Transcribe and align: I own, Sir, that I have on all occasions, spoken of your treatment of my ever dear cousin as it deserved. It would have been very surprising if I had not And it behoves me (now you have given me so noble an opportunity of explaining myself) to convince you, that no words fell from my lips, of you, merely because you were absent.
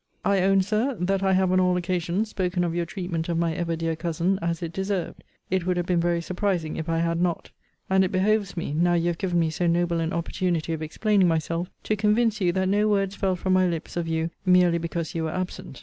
I 0.25 0.41
own, 0.41 0.63
Sir, 0.63 0.95
that 0.99 1.21
I 1.21 1.33
have 1.33 1.51
on 1.51 1.59
all 1.59 1.77
occasions, 1.77 2.29
spoken 2.29 2.63
of 2.63 2.73
your 2.73 2.87
treatment 2.87 3.29
of 3.29 3.37
my 3.37 3.53
ever 3.53 3.75
dear 3.75 3.95
cousin 3.95 4.39
as 4.41 4.63
it 4.63 4.73
deserved. 4.73 5.23
It 5.51 5.67
would 5.67 5.77
have 5.77 5.85
been 5.85 5.99
very 5.99 6.21
surprising 6.23 6.75
if 6.75 6.89
I 6.89 6.97
had 6.97 7.21
not 7.21 7.51
And 7.87 8.03
it 8.03 8.11
behoves 8.11 8.57
me 8.57 8.73
(now 8.73 8.95
you 8.95 9.09
have 9.09 9.19
given 9.19 9.39
me 9.39 9.51
so 9.51 9.67
noble 9.67 9.99
an 9.99 10.11
opportunity 10.11 10.73
of 10.73 10.81
explaining 10.81 11.27
myself) 11.27 11.69
to 11.83 11.95
convince 11.95 12.41
you, 12.41 12.51
that 12.53 12.67
no 12.69 12.87
words 12.87 13.13
fell 13.13 13.35
from 13.35 13.53
my 13.53 13.67
lips, 13.67 13.95
of 13.95 14.07
you, 14.07 14.31
merely 14.43 14.79
because 14.79 15.13
you 15.13 15.25
were 15.25 15.33
absent. 15.35 15.79